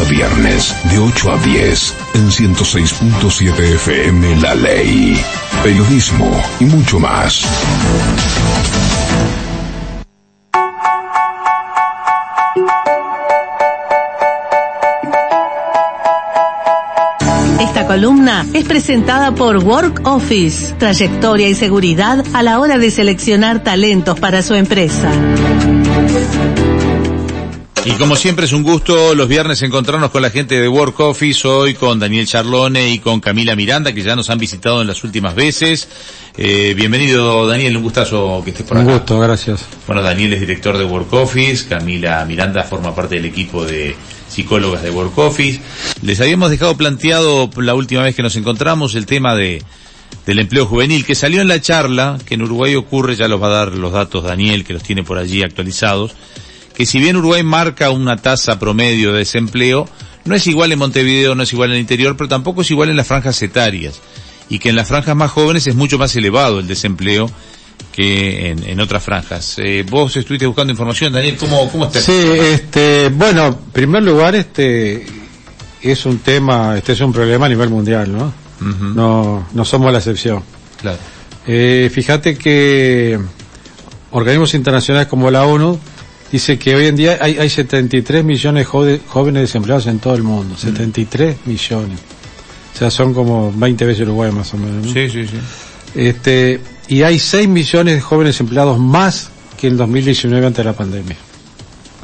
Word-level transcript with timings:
a 0.00 0.04
viernes, 0.04 0.74
de 0.90 0.98
8 0.98 1.32
a 1.32 1.38
10, 1.38 1.94
en 2.14 2.30
106.7 2.30 3.74
FM 3.74 4.36
La 4.36 4.54
Ley. 4.54 5.22
Periodismo 5.62 6.30
y 6.60 6.64
mucho 6.64 6.98
más. 6.98 7.44
Esta 17.60 17.86
columna 17.86 18.46
es 18.54 18.64
presentada 18.64 19.34
por 19.34 19.58
Work 19.58 20.06
Office, 20.06 20.74
trayectoria 20.78 21.50
y 21.50 21.54
seguridad 21.54 22.24
a 22.32 22.42
la 22.42 22.60
hora 22.60 22.78
de 22.78 22.90
seleccionar 22.90 23.62
talentos 23.62 24.18
para 24.18 24.40
su 24.40 24.54
empresa. 24.54 25.10
Y 27.84 27.90
como 27.94 28.14
siempre 28.14 28.46
es 28.46 28.52
un 28.52 28.62
gusto 28.62 29.12
los 29.12 29.26
viernes 29.26 29.60
encontrarnos 29.62 30.12
con 30.12 30.22
la 30.22 30.30
gente 30.30 30.60
de 30.60 30.68
Work 30.68 31.00
Office, 31.00 31.48
hoy 31.48 31.74
con 31.74 31.98
Daniel 31.98 32.26
Charlone 32.28 32.90
y 32.90 33.00
con 33.00 33.20
Camila 33.20 33.56
Miranda, 33.56 33.92
que 33.92 34.02
ya 34.02 34.14
nos 34.14 34.30
han 34.30 34.38
visitado 34.38 34.82
en 34.82 34.86
las 34.86 35.02
últimas 35.02 35.34
veces. 35.34 35.88
Eh, 36.36 36.74
bienvenido 36.76 37.44
Daniel, 37.48 37.76
un 37.76 37.82
gustazo 37.82 38.40
que 38.44 38.50
estés 38.50 38.66
por 38.66 38.78
acá. 38.78 38.86
Un 38.86 38.92
gusto, 38.98 39.18
gracias. 39.18 39.64
Bueno, 39.88 40.00
Daniel 40.00 40.32
es 40.34 40.40
director 40.40 40.78
de 40.78 40.84
Work 40.84 41.12
Office, 41.12 41.66
Camila 41.68 42.24
Miranda 42.24 42.62
forma 42.62 42.94
parte 42.94 43.16
del 43.16 43.24
equipo 43.24 43.64
de 43.64 43.96
psicólogas 44.28 44.84
de 44.84 44.90
Work 44.90 45.18
Office. 45.18 45.60
Les 46.02 46.20
habíamos 46.20 46.50
dejado 46.50 46.76
planteado 46.76 47.50
la 47.56 47.74
última 47.74 48.02
vez 48.02 48.14
que 48.14 48.22
nos 48.22 48.36
encontramos 48.36 48.94
el 48.94 49.06
tema 49.06 49.34
de 49.34 49.60
del 50.24 50.38
empleo 50.38 50.66
juvenil 50.66 51.04
que 51.04 51.16
salió 51.16 51.40
en 51.40 51.48
la 51.48 51.60
charla, 51.60 52.16
que 52.24 52.34
en 52.34 52.42
Uruguay 52.42 52.76
ocurre, 52.76 53.16
ya 53.16 53.26
los 53.26 53.42
va 53.42 53.48
a 53.48 53.50
dar 53.64 53.72
los 53.72 53.92
datos 53.92 54.22
Daniel, 54.22 54.64
que 54.64 54.72
los 54.72 54.84
tiene 54.84 55.02
por 55.02 55.18
allí 55.18 55.42
actualizados 55.42 56.14
que 56.74 56.86
si 56.86 56.98
bien 56.98 57.16
Uruguay 57.16 57.42
marca 57.42 57.90
una 57.90 58.16
tasa 58.16 58.58
promedio 58.58 59.12
de 59.12 59.18
desempleo, 59.18 59.88
no 60.24 60.34
es 60.34 60.46
igual 60.46 60.72
en 60.72 60.78
Montevideo, 60.78 61.34
no 61.34 61.42
es 61.42 61.52
igual 61.52 61.70
en 61.70 61.76
el 61.76 61.80
interior, 61.80 62.16
pero 62.16 62.28
tampoco 62.28 62.62
es 62.62 62.70
igual 62.70 62.90
en 62.90 62.96
las 62.96 63.06
franjas 63.06 63.40
etarias. 63.42 64.00
Y 64.48 64.58
que 64.58 64.68
en 64.70 64.76
las 64.76 64.88
franjas 64.88 65.16
más 65.16 65.30
jóvenes 65.30 65.66
es 65.66 65.74
mucho 65.74 65.98
más 65.98 66.14
elevado 66.16 66.60
el 66.60 66.66
desempleo 66.66 67.30
que 67.92 68.50
en, 68.50 68.80
otras 68.80 69.02
franjas. 69.02 69.56
Eh, 69.58 69.84
vos 69.88 70.16
estuviste 70.16 70.46
buscando 70.46 70.70
información, 70.70 71.12
Daniel, 71.12 71.36
¿cómo, 71.36 71.70
cómo 71.70 71.86
está? 71.86 72.00
Sí, 72.00 72.12
este, 72.12 73.10
bueno, 73.10 73.48
en 73.48 73.54
primer 73.72 74.02
lugar, 74.02 74.34
este, 74.34 75.04
es 75.82 76.06
un 76.06 76.18
tema, 76.18 76.76
este 76.76 76.92
es 76.92 77.00
un 77.00 77.12
problema 77.12 77.46
a 77.46 77.48
nivel 77.48 77.68
mundial, 77.68 78.12
¿no? 78.12 78.32
No, 78.94 79.48
no 79.52 79.64
somos 79.64 79.90
la 79.92 79.98
excepción. 79.98 80.42
Claro. 80.80 80.98
Eh, 81.46 81.90
fíjate 81.92 82.38
que 82.38 83.18
organismos 84.12 84.54
internacionales 84.54 85.08
como 85.08 85.30
la 85.30 85.44
ONU 85.44 85.80
dice 86.32 86.58
que 86.58 86.74
hoy 86.74 86.86
en 86.86 86.96
día 86.96 87.18
hay, 87.20 87.38
hay 87.38 87.50
73 87.50 88.24
millones 88.24 88.66
de 88.66 89.00
jóvenes 89.06 89.42
desempleados 89.42 89.86
en 89.86 89.98
todo 89.98 90.14
el 90.14 90.22
mundo. 90.22 90.56
73 90.56 91.36
mm. 91.36 91.48
millones. 91.48 91.98
O 92.74 92.78
sea, 92.78 92.90
son 92.90 93.12
como 93.12 93.52
20 93.52 93.84
veces 93.84 94.02
Uruguay 94.02 94.32
más 94.32 94.52
o 94.54 94.56
menos. 94.56 94.90
Sí, 94.90 95.08
sí, 95.08 95.26
sí. 95.26 95.36
Este, 95.94 96.58
y 96.88 97.02
hay 97.02 97.18
6 97.18 97.48
millones 97.48 97.96
de 97.96 98.00
jóvenes 98.00 98.40
empleados 98.40 98.78
más 98.78 99.30
que 99.60 99.68
en 99.68 99.76
2019 99.76 100.46
antes 100.46 100.58
de 100.58 100.64
la 100.64 100.76
pandemia. 100.76 101.16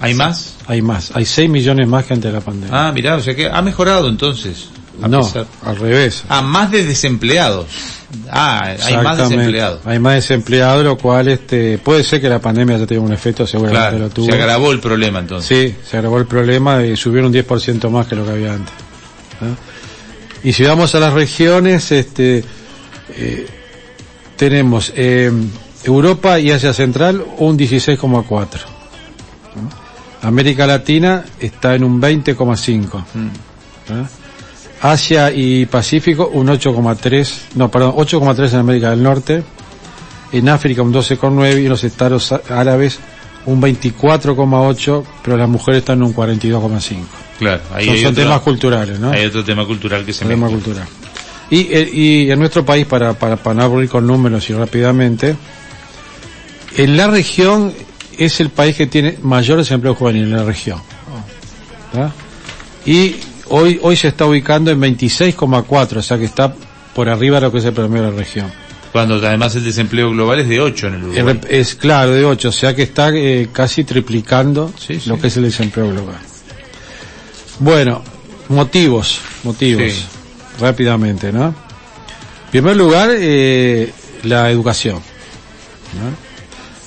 ¿Hay 0.01 0.15
más? 0.15 0.55
Hay 0.67 0.83
más. 0.83 1.11
Hay 1.15 1.25
6 1.25 1.51
millones 1.51 1.89
más 1.89 2.05
que 2.05 2.15
antes 2.15 2.31
de 2.31 2.39
la 2.39 2.45
pandemia. 2.45 2.89
Ah, 2.89 2.93
mirá, 2.93 3.17
o 3.17 3.21
sea 3.21 3.35
que 3.35 3.49
ha 3.49 3.63
mejorado 3.63 4.09
entonces. 4.09 4.69
No, 4.99 5.31
al 5.65 5.77
revés. 5.77 6.25
Ah, 6.29 6.43
más 6.43 6.71
de 6.71 6.85
desempleados. 6.85 7.67
Ah, 8.31 8.75
hay 8.83 8.97
más 8.97 9.19
desempleados. 9.19 9.81
Hay 9.85 9.99
más 9.99 10.15
desempleados, 10.15 10.85
lo 10.85 10.97
cual 10.97 11.29
este, 11.29 11.79
puede 11.79 12.03
ser 12.03 12.21
que 12.21 12.29
la 12.29 12.41
pandemia 12.41 12.79
ya 12.79 12.87
tenga 12.87 13.03
un 13.03 13.13
efecto, 13.13 13.47
seguramente 13.47 13.99
lo 13.99 14.11
tuvo. 14.11 14.27
Se 14.27 14.33
agravó 14.33 14.73
el 14.73 14.81
problema 14.81 15.19
entonces. 15.19 15.49
Sí, 15.49 15.77
se 15.89 15.99
agravó 15.99 16.19
el 16.19 16.27
problema 16.27 16.83
y 16.85 16.97
subieron 16.97 17.29
un 17.29 17.35
10% 17.35 17.91
más 17.91 18.07
que 18.07 18.17
lo 18.17 18.25
que 18.25 18.31
había 18.31 18.55
antes. 18.55 18.75
Y 20.43 20.53
si 20.53 20.65
vamos 20.65 20.95
a 20.95 21.01
las 21.01 21.13
regiones, 21.13 21.93
este, 21.93 22.45
eh, 23.11 23.47
tenemos 24.37 24.93
eh, 24.97 25.31
Europa 25.85 26.39
y 26.41 26.51
Asia 26.51 26.73
Central 26.73 27.25
un 27.39 27.59
16,4. 27.59 28.47
América 30.23 30.67
Latina 30.67 31.25
está 31.39 31.75
en 31.75 31.85
un 31.85 32.01
20,5. 32.01 33.05
Asia 34.81 35.33
y 35.33 35.67
Pacífico 35.67 36.31
un 36.33 36.49
8,3, 36.49 37.31
no, 37.57 37.71
perdón, 37.71 37.95
8,3 37.97 38.53
en 38.53 38.59
América 38.59 38.91
del 38.91 39.03
Norte, 39.03 39.43
en 40.33 40.49
África 40.49 40.83
un 40.83 40.93
12,9 40.93 41.61
y 41.61 41.65
en 41.65 41.69
los 41.69 41.85
Estados 41.85 42.33
Árabes 42.49 42.99
un 43.47 43.63
24,8, 43.63 45.05
pero 45.23 45.37
las 45.37 45.49
mujeres 45.49 45.79
están 45.79 45.99
en 45.99 46.05
un 46.05 46.15
42,5. 46.15 46.97
Claro, 47.39 47.63
ahí 47.73 48.03
son, 48.03 48.15
temas 48.15 48.41
culturales, 48.41 48.99
¿no? 48.99 49.11
Hay 49.11 49.27
otro 49.27 49.45
tema 49.45 49.65
cultural 49.65 50.05
que 50.05 50.13
se 50.13 50.25
me 50.25 50.33
tema 50.35 50.49
cultural. 50.49 50.87
Y, 51.51 51.61
eh, 51.71 51.91
y 51.93 52.31
en 52.31 52.39
nuestro 52.39 52.65
país, 52.65 52.85
para, 52.85 53.15
para, 53.15 53.37
para 53.37 53.55
no 53.55 53.63
aburrir 53.63 53.89
con 53.89 54.07
números 54.07 54.51
y 54.51 54.53
rápidamente, 54.53 55.35
en 56.77 56.97
la 56.97 57.07
región 57.07 57.73
es 58.19 58.41
el 58.41 58.51
país 58.51 58.77
que 58.77 58.87
tiene 58.87 59.17
mayor 59.23 59.59
desempleo 59.59 59.95
juvenil 59.95 60.25
en 60.25 60.33
la 60.33 60.45
región. 60.45 60.81
Y 62.85 63.17
Hoy, 63.51 63.79
hoy 63.83 63.97
se 63.97 64.09
está 64.09 64.27
ubicando 64.27 64.71
en 64.71 64.81
26,4, 64.81 65.97
o 65.97 66.03
sea 66.03 66.19
que 66.19 66.25
está 66.25 66.53
por 66.95 67.09
arriba 67.09 67.37
de 67.37 67.43
lo 67.43 67.53
que 67.53 67.59
es 67.59 67.65
el 67.65 67.73
promedio 67.73 68.07
de 68.07 68.11
la 68.11 68.17
región. 68.17 68.53
Cuando 68.93 69.15
además 69.17 69.55
el 69.55 69.65
desempleo 69.65 70.11
global 70.11 70.41
es 70.41 70.49
de 70.49 70.61
8 70.61 70.87
en 70.89 70.95
el 70.95 71.05
Uruguay. 71.05 71.41
Es, 71.49 71.75
claro, 71.75 72.13
de 72.13 72.25
8, 72.25 72.49
o 72.49 72.53
sea 72.53 72.75
que 72.75 72.83
está 72.83 73.11
eh, 73.11 73.49
casi 73.53 73.85
triplicando 73.85 74.73
lo 75.07 75.21
que 75.21 75.27
es 75.27 75.37
el 75.37 75.45
desempleo 75.45 75.91
global. 75.91 76.19
Bueno, 77.61 78.03
motivos, 78.49 79.21
motivos, 79.45 80.07
rápidamente, 80.59 81.33
¿no? 81.33 81.47
En 81.47 82.51
primer 82.51 82.77
lugar, 82.77 83.11
eh, 83.13 83.93
la 84.25 84.51
educación. 84.51 85.01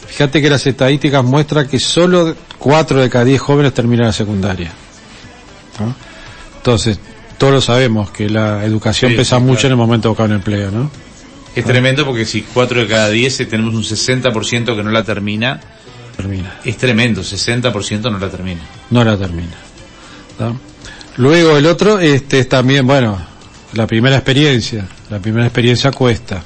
Fíjate 0.08 0.42
que 0.42 0.50
las 0.50 0.66
estadísticas 0.66 1.24
muestran 1.24 1.68
que 1.68 1.80
solo 1.80 2.36
4 2.58 3.02
de 3.02 3.10
cada 3.10 3.26
10 3.26 3.40
jóvenes 3.40 3.74
terminan 3.74 4.08
la 4.08 4.14
secundaria. 4.14 4.72
¿no? 5.80 6.11
Entonces, 6.62 7.00
todos 7.40 7.54
lo 7.54 7.62
sabemos, 7.62 8.12
que 8.12 8.30
la 8.30 8.64
educación 8.64 9.16
pesa 9.16 9.40
mucho 9.40 9.66
en 9.66 9.72
el 9.72 9.78
momento 9.78 10.04
de 10.04 10.10
buscar 10.10 10.28
un 10.28 10.36
empleo, 10.36 10.70
¿no? 10.70 10.92
Es 11.56 11.66
tremendo 11.66 12.06
porque 12.06 12.24
si 12.24 12.44
4 12.44 12.82
de 12.82 12.88
cada 12.88 13.10
10 13.10 13.40
eh, 13.40 13.46
tenemos 13.48 13.74
un 13.74 13.82
60% 13.82 14.76
que 14.76 14.84
no 14.84 14.92
la 14.92 15.04
termina, 15.04 15.60
termina. 16.16 16.60
Es 16.64 16.78
tremendo, 16.78 17.22
60% 17.22 18.12
no 18.12 18.20
la 18.20 18.30
termina. 18.30 18.62
No 18.92 19.04
la 19.04 19.18
termina. 19.18 19.58
Luego 21.18 21.58
el 21.58 21.66
otro 21.66 22.00
este 22.00 22.40
es 22.40 22.48
también, 22.48 22.86
bueno, 22.86 23.20
la 23.74 23.88
primera 23.88 24.18
experiencia. 24.18 24.88
La 25.10 25.18
primera 25.18 25.46
experiencia 25.46 25.92
cuesta. 25.92 26.44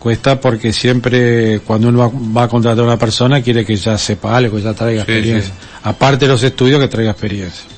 Cuesta 0.00 0.40
porque 0.40 0.72
siempre 0.72 1.60
cuando 1.60 1.88
uno 1.88 2.12
va, 2.36 2.42
a 2.42 2.48
contratar 2.48 2.80
a 2.80 2.86
una 2.88 2.98
persona 2.98 3.40
quiere 3.42 3.64
que 3.64 3.76
ya 3.76 3.96
sepa 3.96 4.36
algo, 4.36 4.56
que 4.56 4.62
ya 4.64 4.74
traiga 4.74 5.02
experiencia. 5.02 5.54
Aparte 5.84 6.26
de 6.26 6.32
los 6.32 6.42
estudios, 6.42 6.80
que 6.80 6.88
traiga 6.88 7.12
experiencia. 7.12 7.75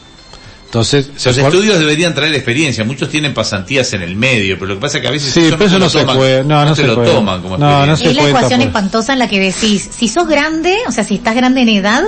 Entonces, 0.69 1.09
los 1.25 1.39
estudios 1.39 1.79
deberían 1.79 2.15
traer 2.15 2.35
experiencia. 2.35 2.85
Muchos 2.85 3.09
tienen 3.09 3.33
pasantías 3.33 3.91
en 3.95 4.03
el 4.03 4.17
medio, 4.17 4.59
pero 4.59 4.67
lo 4.67 4.75
que 4.75 4.81
pasa 4.83 4.99
es 4.99 5.03
que 5.03 5.09
a 5.09 5.11
veces 5.11 5.33
sí, 5.33 5.47
eso, 5.47 5.57
no, 5.57 5.79
no, 5.79 5.89
se 5.89 6.05
puede, 6.05 6.45
no, 6.45 6.63
no, 6.63 6.75
se, 6.75 6.87
lo 6.87 7.03
toman 7.03 7.41
como 7.41 7.57
no, 7.57 7.87
no 7.87 7.97
se 7.97 8.11
Es 8.11 8.17
la 8.17 8.29
ecuación 8.29 8.61
espantosa 8.61 9.15
en 9.15 9.19
la 9.19 9.29
que 9.29 9.41
decís, 9.41 9.89
si 9.91 10.09
sos 10.09 10.29
grande, 10.29 10.77
o 10.87 10.93
sea, 10.93 11.05
si 11.05 11.15
estás 11.15 11.35
grande 11.35 11.63
en 11.63 11.71
edad 11.71 12.03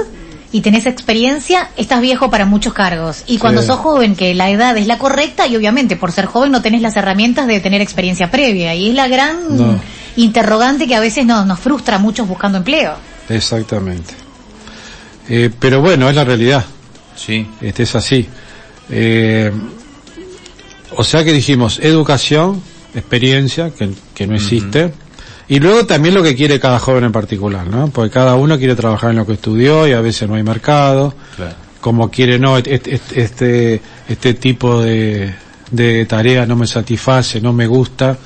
y 0.53 0.61
tenés 0.61 0.85
experiencia, 0.85 1.71
estás 1.79 2.03
viejo 2.03 2.29
para 2.29 2.45
muchos 2.45 2.75
cargos. 2.75 3.23
Y 3.27 3.39
cuando 3.39 3.63
sos 3.63 3.79
joven, 3.79 4.15
que 4.15 4.35
la 4.35 4.51
edad 4.51 4.77
es 4.77 4.87
la 4.87 4.99
correcta, 4.99 5.47
y 5.47 5.57
obviamente 5.57 5.97
por 5.97 6.13
ser 6.13 6.27
joven 6.27 6.53
no 6.53 6.61
tenés 6.61 6.83
las 6.83 6.99
herramientas 6.99 7.47
de 7.47 7.61
tener 7.61 7.81
experiencia 7.81 8.31
previa. 8.31 8.75
Y 8.75 8.91
es 8.91 8.95
la 8.95 9.09
gran 9.09 9.39
interrogante 10.17 10.87
que 10.87 10.95
a 10.95 11.01
veces 11.01 11.25
nos, 11.25 11.47
nos 11.47 11.59
frustra 11.59 11.97
a 11.97 11.99
muchos 11.99 12.29
buscando 12.29 12.59
empleo. 12.59 12.93
Exactamente. 13.31 14.13
Eh, 15.31 15.49
pero 15.59 15.81
bueno, 15.81 16.11
es 16.11 16.15
la 16.15 16.25
realidad. 16.25 16.63
Sí. 17.17 17.47
Este 17.63 17.85
es 17.85 17.95
así. 17.95 18.29
Eh, 18.91 19.53
o 20.97 21.05
sea 21.05 21.25
que 21.25 21.33
dijimos 21.33 21.79
educación, 21.81 22.63
experiencia, 22.95 23.71
que, 23.71 23.91
que 24.15 24.27
no 24.27 24.35
existe, 24.35 24.93
y 25.49 25.59
luego 25.59 25.85
también 25.85 26.15
lo 26.15 26.23
que 26.23 26.37
quiere 26.37 26.61
cada 26.61 26.79
joven 26.79 27.05
en 27.05 27.13
particular, 27.13 27.67
¿no? 27.67 27.89
Porque 27.89 28.11
cada 28.11 28.37
uno 28.37 28.57
quiere 28.59 28.77
trabajar 28.77 29.11
en 29.11 29.17
lo 29.17 29.27
que 29.27 29.33
estudió 29.33 29.87
y 29.89 29.93
a 29.93 30.01
veces 30.01 30.29
no 30.29 30.37
hay 30.37 30.45
mercado, 30.45 31.13
como 31.81 32.11
quiere, 32.11 32.39
no, 32.39 32.57
este, 32.57 33.01
este, 33.15 33.81
este 34.09 34.35
tipo 34.35 34.81
de, 34.81 35.35
de 35.71 36.07
tarea 36.07 36.47
no 36.47 36.55
me 36.57 36.67
satisface, 36.67 37.41
no 37.41 37.53
me 37.53 37.67
gusta, 37.67 38.17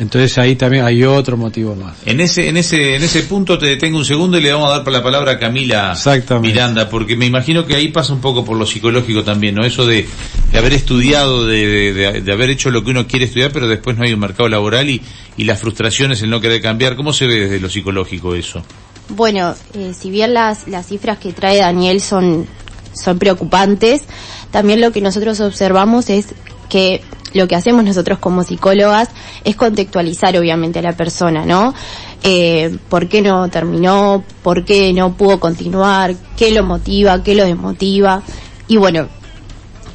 entonces 0.00 0.38
ahí 0.38 0.56
también 0.56 0.82
hay 0.82 1.04
otro 1.04 1.36
motivo 1.36 1.76
más. 1.76 1.94
En 2.06 2.22
ese, 2.22 2.48
en 2.48 2.56
ese, 2.56 2.96
en 2.96 3.02
ese 3.02 3.20
punto 3.24 3.58
te 3.58 3.66
detengo 3.66 3.98
un 3.98 4.04
segundo 4.06 4.38
y 4.38 4.40
le 4.40 4.50
vamos 4.50 4.72
a 4.72 4.78
dar 4.78 4.88
la 4.90 5.02
palabra 5.02 5.32
a 5.32 5.38
Camila 5.38 5.94
Miranda, 6.40 6.88
porque 6.88 7.16
me 7.16 7.26
imagino 7.26 7.66
que 7.66 7.76
ahí 7.76 7.88
pasa 7.88 8.14
un 8.14 8.22
poco 8.22 8.42
por 8.42 8.56
lo 8.56 8.64
psicológico 8.64 9.24
también, 9.24 9.56
¿no? 9.56 9.62
Eso 9.62 9.86
de, 9.86 10.06
de 10.50 10.58
haber 10.58 10.72
estudiado, 10.72 11.46
de, 11.46 12.22
de, 12.22 12.32
haber 12.32 12.48
hecho 12.48 12.70
lo 12.70 12.82
que 12.82 12.92
uno 12.92 13.06
quiere 13.06 13.26
estudiar, 13.26 13.52
pero 13.52 13.68
después 13.68 13.98
no 13.98 14.04
hay 14.04 14.14
un 14.14 14.20
mercado 14.20 14.48
laboral 14.48 14.88
y, 14.88 15.02
y 15.36 15.44
las 15.44 15.60
frustraciones, 15.60 16.22
el 16.22 16.30
no 16.30 16.40
querer 16.40 16.62
cambiar. 16.62 16.96
¿Cómo 16.96 17.12
se 17.12 17.26
ve 17.26 17.40
desde 17.40 17.60
lo 17.60 17.68
psicológico 17.68 18.34
eso? 18.34 18.62
Bueno, 19.10 19.54
eh, 19.74 19.92
si 19.92 20.10
bien 20.10 20.32
las, 20.32 20.66
las 20.66 20.86
cifras 20.86 21.18
que 21.18 21.34
trae 21.34 21.58
Daniel 21.58 22.00
son, 22.00 22.46
son 22.94 23.18
preocupantes, 23.18 24.04
también 24.50 24.80
lo 24.80 24.92
que 24.92 25.02
nosotros 25.02 25.40
observamos 25.40 26.08
es 26.08 26.28
que 26.70 27.02
lo 27.34 27.48
que 27.48 27.56
hacemos 27.56 27.84
nosotros 27.84 28.18
como 28.18 28.42
psicólogas 28.42 29.08
es 29.44 29.56
contextualizar 29.56 30.36
obviamente 30.36 30.78
a 30.78 30.82
la 30.82 30.96
persona, 30.96 31.44
¿no? 31.44 31.74
Eh, 32.22 32.76
¿Por 32.88 33.08
qué 33.08 33.22
no 33.22 33.48
terminó? 33.48 34.22
¿Por 34.42 34.64
qué 34.64 34.92
no 34.92 35.14
pudo 35.14 35.40
continuar? 35.40 36.14
¿Qué 36.36 36.50
lo 36.50 36.64
motiva? 36.64 37.22
¿Qué 37.22 37.34
lo 37.34 37.44
desmotiva? 37.44 38.22
Y 38.68 38.76
bueno, 38.76 39.08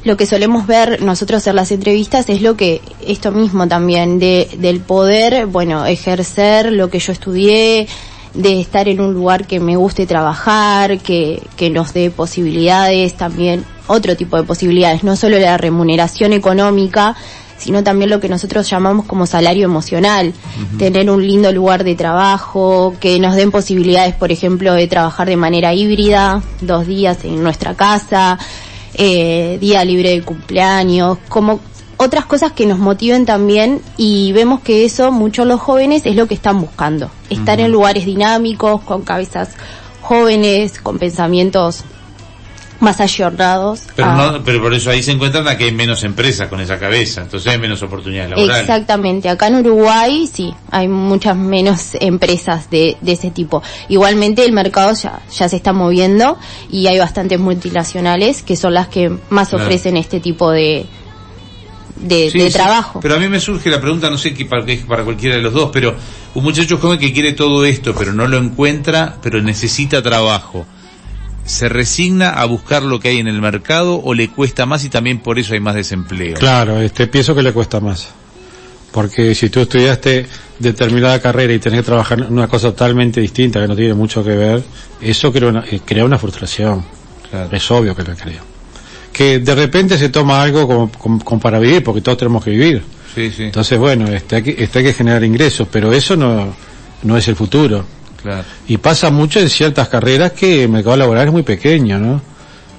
lo 0.04 0.16
que 0.16 0.26
solemos 0.26 0.66
ver 0.66 1.02
nosotros 1.02 1.46
en 1.46 1.56
las 1.56 1.72
entrevistas 1.72 2.28
es 2.28 2.40
lo 2.40 2.56
que, 2.56 2.80
esto 3.04 3.32
mismo 3.32 3.66
también, 3.66 4.18
de, 4.18 4.48
del 4.58 4.80
poder, 4.80 5.46
bueno, 5.46 5.84
ejercer 5.84 6.72
lo 6.72 6.90
que 6.90 7.00
yo 7.00 7.12
estudié, 7.12 7.88
de 8.36 8.60
estar 8.60 8.88
en 8.88 9.00
un 9.00 9.14
lugar 9.14 9.46
que 9.46 9.60
me 9.60 9.76
guste 9.76 10.06
trabajar, 10.06 10.98
que, 10.98 11.42
que 11.56 11.70
nos 11.70 11.92
dé 11.92 12.10
posibilidades 12.10 13.14
también, 13.14 13.64
otro 13.86 14.16
tipo 14.16 14.36
de 14.36 14.44
posibilidades, 14.44 15.04
no 15.04 15.16
solo 15.16 15.38
la 15.38 15.56
remuneración 15.56 16.32
económica, 16.32 17.16
sino 17.58 17.82
también 17.82 18.10
lo 18.10 18.20
que 18.20 18.28
nosotros 18.28 18.68
llamamos 18.68 19.06
como 19.06 19.26
salario 19.26 19.64
emocional, 19.64 20.34
tener 20.78 21.10
un 21.10 21.26
lindo 21.26 21.50
lugar 21.52 21.84
de 21.84 21.94
trabajo, 21.94 22.94
que 23.00 23.18
nos 23.18 23.34
den 23.34 23.50
posibilidades, 23.50 24.14
por 24.14 24.30
ejemplo, 24.30 24.74
de 24.74 24.86
trabajar 24.86 25.28
de 25.28 25.36
manera 25.36 25.72
híbrida, 25.72 26.42
dos 26.60 26.86
días 26.86 27.24
en 27.24 27.42
nuestra 27.42 27.74
casa, 27.74 28.38
eh, 28.94 29.56
día 29.60 29.84
libre 29.84 30.10
de 30.10 30.22
cumpleaños, 30.22 31.18
como 31.28 31.60
otras 31.96 32.26
cosas 32.26 32.52
que 32.52 32.66
nos 32.66 32.78
motiven 32.78 33.26
también 33.26 33.80
y 33.96 34.32
vemos 34.32 34.60
que 34.60 34.84
eso 34.84 35.10
muchos 35.12 35.46
los 35.46 35.60
jóvenes 35.60 36.04
es 36.04 36.16
lo 36.16 36.26
que 36.26 36.34
están 36.34 36.60
buscando, 36.60 37.10
estar 37.30 37.60
en 37.60 37.72
lugares 37.72 38.04
dinámicos, 38.04 38.82
con 38.82 39.02
cabezas 39.02 39.50
jóvenes, 40.02 40.80
con 40.80 40.98
pensamientos 40.98 41.84
más 42.78 43.00
ayornados. 43.00 43.84
Pero, 43.96 44.12
no, 44.12 44.44
pero 44.44 44.60
por 44.60 44.74
eso 44.74 44.90
ahí 44.90 45.02
se 45.02 45.12
encuentran 45.12 45.48
a 45.48 45.56
que 45.56 45.64
hay 45.64 45.72
menos 45.72 46.04
empresas 46.04 46.48
con 46.48 46.60
esa 46.60 46.78
cabeza, 46.78 47.22
entonces 47.22 47.50
hay 47.50 47.58
menos 47.58 47.82
oportunidades 47.82 48.30
laborales. 48.30 48.60
Exactamente, 48.60 49.28
acá 49.28 49.48
en 49.48 49.56
Uruguay 49.56 50.28
sí, 50.30 50.54
hay 50.70 50.88
muchas 50.88 51.36
menos 51.36 51.92
empresas 51.94 52.68
de, 52.70 52.98
de 53.00 53.12
ese 53.12 53.30
tipo. 53.30 53.62
Igualmente 53.88 54.44
el 54.44 54.52
mercado 54.52 54.92
ya, 54.92 55.20
ya 55.34 55.48
se 55.48 55.56
está 55.56 55.72
moviendo 55.72 56.36
y 56.70 56.86
hay 56.86 56.98
bastantes 56.98 57.40
multinacionales 57.40 58.42
que 58.42 58.56
son 58.56 58.74
las 58.74 58.88
que 58.88 59.10
más 59.30 59.54
ofrecen 59.54 59.96
este 59.96 60.20
tipo 60.20 60.50
de, 60.50 60.86
de, 61.96 62.30
de 62.30 62.50
trabajo. 62.50 63.00
Pero 63.00 63.16
a 63.16 63.18
mí 63.18 63.28
me 63.28 63.40
surge 63.40 63.70
la 63.70 63.80
pregunta, 63.80 64.10
no 64.10 64.18
sé 64.18 64.34
qué 64.34 64.44
para, 64.44 64.64
para 64.86 65.04
cualquiera 65.04 65.36
de 65.36 65.42
los 65.42 65.52
dos, 65.52 65.70
pero 65.72 65.94
un 66.34 66.44
muchacho 66.44 66.78
joven 66.78 66.98
que 66.98 67.12
quiere 67.12 67.32
todo 67.32 67.64
esto, 67.64 67.94
pero 67.96 68.12
no 68.12 68.26
lo 68.26 68.38
encuentra, 68.38 69.16
pero 69.22 69.42
necesita 69.42 70.02
trabajo 70.02 70.66
se 71.46 71.68
resigna 71.68 72.30
a 72.30 72.44
buscar 72.44 72.82
lo 72.82 72.98
que 73.00 73.08
hay 73.08 73.18
en 73.18 73.28
el 73.28 73.40
mercado 73.40 74.00
o 74.02 74.14
le 74.14 74.28
cuesta 74.28 74.66
más 74.66 74.84
y 74.84 74.88
también 74.88 75.20
por 75.20 75.38
eso 75.38 75.54
hay 75.54 75.60
más 75.60 75.76
desempleo? 75.76 76.36
Claro, 76.36 76.80
este 76.80 77.06
pienso 77.06 77.34
que 77.34 77.42
le 77.42 77.52
cuesta 77.52 77.80
más. 77.80 78.08
Porque 78.92 79.34
si 79.34 79.48
tú 79.48 79.60
estudiaste 79.60 80.26
determinada 80.58 81.20
carrera 81.20 81.52
y 81.52 81.58
tenés 81.58 81.80
que 81.80 81.86
trabajar 81.86 82.18
en 82.18 82.32
una 82.32 82.48
cosa 82.48 82.70
totalmente 82.70 83.20
distinta 83.20 83.60
que 83.60 83.68
no 83.68 83.76
tiene 83.76 83.94
mucho 83.94 84.24
que 84.24 84.34
ver, 84.34 84.62
eso 85.00 85.32
crea 85.32 85.48
una, 85.48 85.64
eh, 85.70 85.80
crea 85.84 86.04
una 86.04 86.18
frustración. 86.18 86.84
Es 87.52 87.70
obvio 87.70 87.94
que 87.94 88.02
lo 88.02 88.14
crea. 88.14 88.42
Que 89.16 89.38
de 89.38 89.54
repente 89.54 89.96
se 89.96 90.10
toma 90.10 90.42
algo 90.42 90.66
como, 90.66 91.18
como, 91.24 91.40
para 91.40 91.58
vivir, 91.58 91.82
porque 91.82 92.02
todos 92.02 92.18
tenemos 92.18 92.44
que 92.44 92.50
vivir. 92.50 92.82
Sí, 93.14 93.30
sí. 93.30 93.44
Entonces, 93.44 93.78
bueno, 93.78 94.06
este, 94.08 94.36
hay 94.36 94.42
que, 94.42 94.56
este 94.58 94.80
hay 94.80 94.84
que 94.84 94.92
generar 94.92 95.24
ingresos, 95.24 95.66
pero 95.72 95.90
eso 95.90 96.16
no, 96.16 96.54
no 97.02 97.16
es 97.16 97.26
el 97.26 97.34
futuro. 97.34 97.82
Y 98.68 98.76
pasa 98.76 99.10
mucho 99.10 99.40
en 99.40 99.48
ciertas 99.48 99.88
carreras 99.88 100.32
que 100.32 100.64
el 100.64 100.68
mercado 100.68 100.98
laboral 100.98 101.28
es 101.28 101.32
muy 101.32 101.44
pequeño, 101.44 101.98
¿no? 101.98 102.20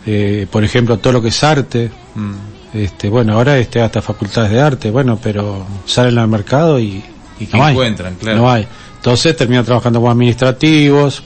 Eh, 0.05 0.45
por 0.51 0.63
ejemplo, 0.63 0.99
todo 0.99 1.13
lo 1.13 1.21
que 1.21 1.29
es 1.29 1.43
arte. 1.43 1.89
Mm. 2.13 2.33
Este, 2.73 3.09
bueno, 3.09 3.33
ahora 3.33 3.57
este, 3.57 3.81
hasta 3.81 4.01
facultades 4.01 4.51
de 4.51 4.59
arte, 4.59 4.91
bueno, 4.91 5.17
pero 5.21 5.65
salen 5.85 6.17
al 6.17 6.27
mercado 6.27 6.79
y, 6.79 7.03
no 7.51 7.63
hay. 7.63 7.71
encuentran, 7.71 8.15
claro. 8.15 8.37
No 8.37 8.51
hay. 8.51 8.67
Entonces 8.97 9.35
terminan 9.35 9.63
trabajando 9.63 9.99
como 9.99 10.11
administrativos, 10.11 11.23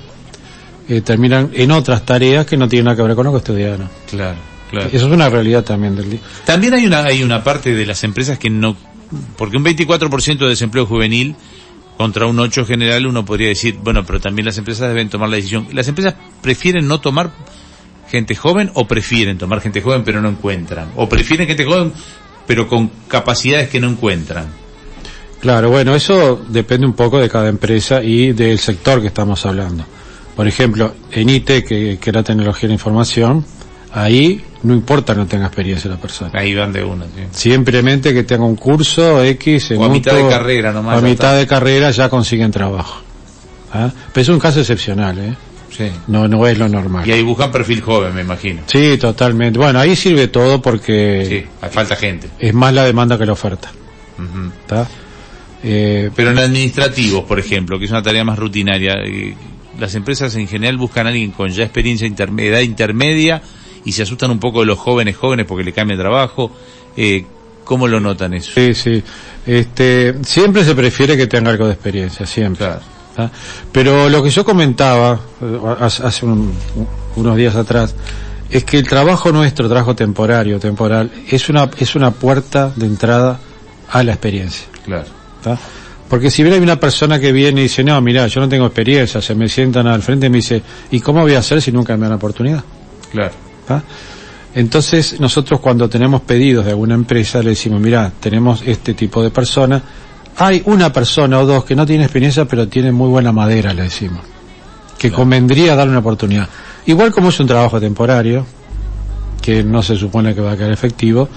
eh, 0.88 1.02
terminan 1.02 1.50
en 1.54 1.72
otras 1.72 2.06
tareas 2.06 2.46
que 2.46 2.58
no 2.58 2.70
tienen 2.70 2.86
nada 2.86 2.98
que 2.98 3.04
ver 3.04 3.16
con 3.16 3.26
lo 3.26 3.32
que 3.32 3.40
estudiaron. 3.40 3.90
Claro, 4.10 4.38
claro. 4.72 4.88
Eso 4.92 5.08
es 5.08 5.14
una 5.14 5.30
realidad 5.30 5.64
también 5.64 5.96
del 5.96 6.10
día. 6.10 6.20
También 6.46 6.74
hay 6.74 6.86
una, 6.86 7.04
hay 7.04 7.22
una 7.22 7.44
parte 7.44 7.76
de 7.76 7.86
las 7.86 8.04
empresas 8.04 8.40
que 8.40 8.50
no, 8.50 8.76
porque 9.38 9.58
un 9.58 9.66
24% 9.66 10.38
de 10.38 10.48
desempleo 10.48 10.86
juvenil 10.86 11.36
contra 11.98 12.26
un 12.26 12.40
8 12.40 12.66
general 12.66 13.06
uno 13.06 13.24
podría 13.24 13.50
decir, 13.50 13.78
bueno, 13.84 14.04
pero 14.06 14.20
también 14.20 14.46
las 14.46 14.58
empresas 14.58 14.88
deben 14.88 15.10
tomar 15.10 15.30
la 15.30 15.36
decisión. 15.36 15.68
¿Las 15.74 15.88
empresas 15.88 16.16
prefieren 16.42 16.88
no 16.88 17.00
tomar 17.00 17.32
gente 18.10 18.36
joven 18.36 18.72
o 18.74 18.88
prefieren 18.88 19.38
tomar 19.38 19.62
gente 19.62 19.82
joven 19.82 20.04
pero 20.04 20.22
no 20.22 20.30
encuentran? 20.30 20.92
¿O 20.96 21.08
prefieren 21.08 21.48
gente 21.48 21.66
joven 21.66 21.94
pero 22.48 22.68
con 22.68 22.90
capacidades 23.08 23.70
que 23.70 23.80
no 23.80 23.90
encuentran? 23.90 24.48
Claro, 25.40 25.70
bueno, 25.70 25.96
eso 25.96 26.44
depende 26.50 26.86
un 26.86 26.94
poco 26.94 27.20
de 27.20 27.30
cada 27.30 27.50
empresa 27.50 28.04
y 28.04 28.32
del 28.32 28.60
sector 28.60 29.02
que 29.02 29.08
estamos 29.08 29.46
hablando. 29.46 29.86
Por 30.36 30.48
ejemplo, 30.48 30.94
en 31.12 31.30
IT, 31.30 31.46
que, 31.68 31.98
que 32.00 32.10
era 32.10 32.24
tecnología 32.24 32.62
de 32.62 32.68
la 32.70 32.74
información, 32.74 33.46
ahí 33.92 34.44
no 34.64 34.74
importa 34.74 35.14
no 35.16 35.26
tenga 35.26 35.48
experiencia 35.48 35.90
la 35.90 35.98
persona. 35.98 36.32
Ahí 36.34 36.54
van 36.54 36.72
de 36.72 36.84
una, 36.84 37.06
sí. 37.06 37.12
Simplemente 37.32 38.14
que 38.14 38.24
tenga 38.24 38.46
un 38.46 38.56
curso 38.56 39.24
X 39.24 39.72
en 39.72 39.82
o 39.82 39.86
a 39.86 39.90
mitad 39.90 40.16
de 40.16 40.28
carrera 40.28 40.72
nomás. 40.72 40.98
A 40.98 41.02
mitad 41.02 41.36
de 41.36 41.48
carrera 41.48 41.92
ya 41.92 42.10
consiguen 42.10 42.52
trabajo. 42.52 43.02
¿Ah? 43.74 43.90
Pero 44.14 44.22
es 44.22 44.30
un 44.30 44.40
caso 44.40 44.60
excepcional, 44.60 45.18
¿eh? 45.18 45.36
Sí. 45.76 45.90
No, 46.08 46.28
no 46.28 46.46
es 46.46 46.58
lo 46.60 46.68
normal. 46.68 47.08
Y 47.08 47.14
ahí 47.14 47.22
buscan 47.22 47.52
perfil 47.52 47.82
joven, 47.82 48.14
me 48.14 48.22
imagino. 48.22 48.62
Sí, 48.66 48.98
totalmente. 48.98 49.58
Bueno, 49.58 49.80
ahí 49.80 49.96
sirve 49.96 50.28
todo 50.28 50.62
porque... 50.62 51.26
Sí, 51.28 51.46
hay 51.62 51.70
falta 51.70 51.96
gente. 51.96 52.28
Es 52.38 52.54
más 52.54 52.74
la 52.74 52.84
demanda 52.84 53.18
que 53.18 53.26
la 53.26 53.32
oferta. 53.32 53.72
eh, 55.64 56.12
Pero 56.16 56.32
en 56.32 56.40
administrativos, 56.40 57.24
por 57.24 57.40
ejemplo, 57.40 57.80
que 57.80 57.86
es 57.86 57.92
una 57.92 58.04
tarea 58.04 58.24
más 58.26 58.38
rutinaria, 58.38 58.96
eh, 59.06 59.34
las 59.80 59.96
empresas 59.96 60.36
en 60.36 60.48
general 60.48 60.78
buscan 60.78 61.08
a 61.08 61.10
alguien 61.10 61.32
con 61.32 61.50
ya 61.50 61.64
experiencia 61.64 62.06
edad 62.08 62.60
intermedia 62.60 63.42
y 63.86 63.92
se 63.92 64.04
asustan 64.04 64.32
un 64.32 64.40
poco 64.40 64.62
de 64.62 64.66
los 64.68 64.78
jóvenes 64.78 65.18
jóvenes 65.18 65.46
porque 65.46 65.64
le 65.64 65.74
cambia 65.74 65.98
trabajo. 65.98 66.52
Eh, 66.96 67.26
¿Cómo 67.64 67.88
lo 67.88 68.00
notan 68.00 68.34
eso? 68.34 68.52
Sí, 68.54 68.74
sí. 68.74 69.04
Este, 69.46 70.16
siempre 70.24 70.64
se 70.64 70.76
prefiere 70.76 71.16
que 71.16 71.28
tenga 71.28 71.52
algo 71.52 71.68
de 71.68 71.74
experiencia, 71.74 72.26
siempre. 72.26 72.68
¿Ah? 73.18 73.30
Pero 73.72 74.10
lo 74.10 74.24
que 74.24 74.30
yo 74.30 74.44
comentaba 74.44 75.20
eh, 75.42 75.60
hace 75.80 76.26
unos 76.26 77.36
días 77.36 77.56
atrás 77.56 77.96
es 78.50 78.64
que 78.66 78.78
el 78.78 78.88
trabajo 78.88 79.32
nuestro, 79.32 79.68
trabajo 79.68 79.96
temporario, 79.96 80.60
temporal, 80.60 81.10
es 81.30 81.50
una, 81.50 81.70
es 81.78 81.96
una 81.96 82.12
puerta 82.12 82.72
de 82.76 82.86
entrada 82.86 83.40
a 83.90 84.04
la 84.04 84.12
experiencia. 84.12 84.68
Claro. 84.86 85.08
Porque 86.10 86.30
si 86.30 86.44
bien 86.44 86.56
hay 86.56 86.62
una 86.62 86.78
persona 86.78 87.20
que 87.20 87.32
viene 87.32 87.62
y 87.62 87.64
dice, 87.64 87.84
no, 87.84 88.00
mira, 88.02 88.28
yo 88.28 88.42
no 88.42 88.50
tengo 88.50 88.66
experiencia, 88.66 89.22
se 89.22 89.34
me 89.34 89.48
sientan 89.48 89.88
al 89.88 90.02
frente 90.02 90.28
y 90.28 90.30
me 90.30 90.38
dice, 90.40 90.62
¿y 90.92 91.00
cómo 91.00 91.22
voy 91.22 91.36
a 91.36 91.40
hacer 91.40 91.62
si 91.62 91.72
nunca 91.72 91.96
me 91.96 92.08
dan 92.08 92.16
oportunidad? 92.16 92.64
Claro. 93.12 93.32
Entonces 94.54 95.20
nosotros 95.20 95.60
cuando 95.60 95.90
tenemos 95.90 96.22
pedidos 96.22 96.66
de 96.66 96.72
alguna 96.72 96.96
empresa 96.96 97.42
le 97.42 97.52
decimos, 97.52 97.80
mira, 97.80 98.12
tenemos 98.20 98.64
este 98.66 98.94
tipo 98.94 99.24
de 99.24 99.32
persona, 99.32 99.82
hay 100.38 100.62
una 100.66 100.92
persona 100.92 101.40
o 101.40 101.46
dos 101.46 101.64
que 101.64 101.76
no 101.76 101.86
tiene 101.86 102.04
experiencia 102.04 102.46
pero 102.46 102.68
tiene 102.68 102.92
muy 102.92 103.08
buena 103.08 103.32
madera, 103.32 103.74
le 103.74 103.84
decimos, 103.84 104.22
que 104.98 105.12
convendría 105.12 105.76
darle 105.76 105.92
una 105.92 106.00
oportunidad. 106.00 106.50
Igual 106.86 107.12
como 107.12 107.30
es 107.30 107.40
un 107.40 107.48
trabajo 107.48 107.80
temporario, 107.80 108.46
que 109.42 109.64
no 109.64 109.82
se 109.82 109.96
supone 109.96 110.36
que 110.36 110.42
va 110.42 110.52
a 110.52 110.58
quedar 110.58 110.72
efectivo, 110.72 111.30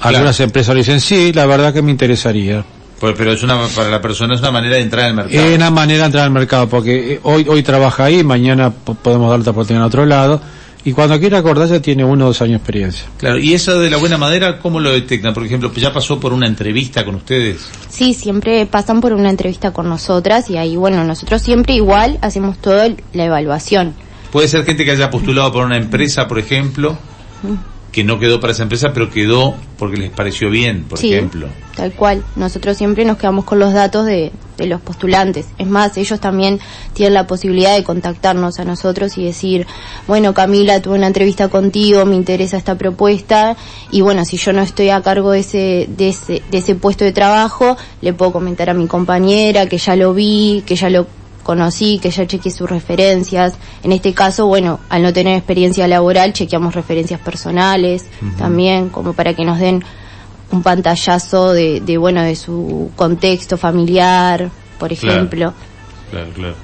algunas 0.00 0.38
empresas 0.40 0.74
le 0.74 0.80
dicen, 0.80 1.00
sí, 1.00 1.32
la 1.32 1.46
verdad 1.46 1.72
que 1.72 1.82
me 1.82 1.90
interesaría. 1.90 2.64
Pues, 2.98 3.14
pero 3.16 3.32
es 3.32 3.42
una, 3.42 3.58
para 3.74 3.88
la 3.88 4.00
persona 4.00 4.34
es 4.34 4.40
una 4.40 4.50
manera 4.50 4.76
de 4.76 4.82
entrar 4.82 5.06
al 5.06 5.14
mercado. 5.14 5.42
Es 5.42 5.56
una 5.56 5.70
manera 5.70 6.00
de 6.00 6.06
entrar 6.06 6.24
al 6.24 6.30
mercado, 6.30 6.68
porque 6.68 7.14
eh, 7.14 7.20
hoy, 7.22 7.46
hoy 7.48 7.62
trabaja 7.62 8.04
ahí, 8.04 8.22
mañana 8.22 8.70
podemos 8.70 9.30
darle 9.30 9.40
otra 9.40 9.52
oportunidad 9.52 9.82
en 9.82 9.86
otro 9.86 10.04
lado 10.04 10.40
y 10.84 10.92
cuando 10.92 11.18
quiere 11.18 11.36
acordarse 11.36 11.80
tiene 11.80 12.04
uno 12.04 12.24
o 12.24 12.28
dos 12.28 12.42
años 12.42 12.52
de 12.52 12.56
experiencia. 12.56 13.06
Claro, 13.18 13.38
y 13.38 13.52
eso 13.52 13.78
de 13.80 13.90
la 13.90 13.98
buena 13.98 14.18
madera, 14.18 14.58
¿cómo 14.58 14.80
lo 14.80 14.90
detectan? 14.90 15.34
Por 15.34 15.44
ejemplo, 15.44 15.72
¿ya 15.74 15.92
pasó 15.92 16.18
por 16.18 16.32
una 16.32 16.46
entrevista 16.46 17.04
con 17.04 17.16
ustedes? 17.16 17.68
Sí, 17.88 18.14
siempre 18.14 18.66
pasan 18.66 19.00
por 19.00 19.12
una 19.12 19.30
entrevista 19.30 19.72
con 19.72 19.88
nosotras 19.88 20.48
y 20.50 20.56
ahí, 20.56 20.76
bueno, 20.76 21.04
nosotros 21.04 21.42
siempre 21.42 21.74
igual 21.74 22.18
hacemos 22.22 22.58
toda 22.58 22.88
la 23.12 23.24
evaluación. 23.24 23.94
Puede 24.32 24.48
ser 24.48 24.64
gente 24.64 24.84
que 24.84 24.92
haya 24.92 25.10
postulado 25.10 25.52
por 25.52 25.66
una 25.66 25.76
empresa, 25.76 26.28
por 26.28 26.38
ejemplo, 26.38 26.96
que 27.92 28.04
no 28.04 28.18
quedó 28.18 28.40
para 28.40 28.52
esa 28.52 28.62
empresa, 28.62 28.92
pero 28.92 29.10
quedó 29.10 29.54
porque 29.78 29.96
les 29.96 30.10
pareció 30.10 30.50
bien, 30.50 30.84
por 30.84 30.98
ejemplo. 30.98 31.48
Tal 31.74 31.92
cual. 31.92 32.24
Nosotros 32.36 32.76
siempre 32.76 33.04
nos 33.04 33.16
quedamos 33.16 33.44
con 33.44 33.58
los 33.58 33.72
datos 33.72 34.06
de, 34.06 34.30
de 34.56 34.66
los 34.66 34.80
postulantes. 34.80 35.46
Es 35.58 35.66
más, 35.66 35.96
ellos 35.96 36.20
también 36.20 36.60
tienen 36.92 37.14
la 37.14 37.26
posibilidad 37.26 37.74
de 37.74 37.82
contactarnos 37.82 38.60
a 38.60 38.64
nosotros 38.64 39.16
y 39.18 39.24
decir, 39.24 39.66
bueno, 40.06 40.34
Camila, 40.34 40.80
tuve 40.80 40.96
una 40.96 41.08
entrevista 41.08 41.48
contigo, 41.48 42.04
me 42.04 42.14
interesa 42.14 42.56
esta 42.58 42.76
propuesta 42.76 43.56
y 43.90 44.02
bueno, 44.02 44.24
si 44.24 44.36
yo 44.36 44.52
no 44.52 44.62
estoy 44.62 44.90
a 44.90 45.00
cargo 45.02 45.32
de 45.32 45.40
ese, 45.40 45.88
de 45.96 46.10
ese, 46.10 46.42
de 46.50 46.58
ese 46.58 46.74
puesto 46.74 47.04
de 47.04 47.12
trabajo, 47.12 47.76
le 48.02 48.12
puedo 48.12 48.32
comentar 48.32 48.70
a 48.70 48.74
mi 48.74 48.86
compañera 48.86 49.66
que 49.66 49.78
ya 49.78 49.96
lo 49.96 50.14
vi, 50.14 50.62
que 50.66 50.76
ya 50.76 50.90
lo 50.90 51.06
conocí, 51.50 51.98
que 51.98 52.12
ya 52.12 52.28
chequeé 52.28 52.52
sus 52.52 52.70
referencias. 52.70 53.54
En 53.82 53.90
este 53.90 54.14
caso, 54.14 54.46
bueno, 54.46 54.78
al 54.88 55.02
no 55.02 55.12
tener 55.12 55.36
experiencia 55.36 55.88
laboral, 55.88 56.32
chequeamos 56.32 56.76
referencias 56.76 57.18
personales 57.18 58.04
también, 58.38 58.88
como 58.88 59.14
para 59.14 59.34
que 59.34 59.44
nos 59.44 59.58
den 59.58 59.82
un 60.52 60.62
pantallazo 60.62 61.52
de, 61.52 61.80
de, 61.80 61.96
bueno, 61.98 62.22
de 62.22 62.36
su 62.36 62.92
contexto 62.94 63.56
familiar, 63.56 64.48
por 64.78 64.92
ejemplo. 64.92 65.52
Claro, 66.12 66.30
claro. 66.32 66.54